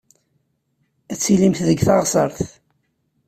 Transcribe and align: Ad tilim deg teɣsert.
Ad 1.11 1.19
tilim 1.23 1.53
deg 1.67 1.79
teɣsert. 1.87 2.39